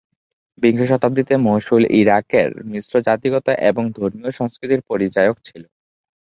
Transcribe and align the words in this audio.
বিংশ 0.63 0.81
শতাব্দীতে 0.91 1.33
মসুল 1.47 1.83
ইরাকের 1.99 2.49
মিশ্র 2.65 2.93
জাতিগত 3.07 3.47
এবং 3.69 3.83
ধর্মীয় 3.97 4.31
সংস্কৃতির 4.39 4.81
পরিচায়ক 4.89 5.37
ছিল। 5.47 5.63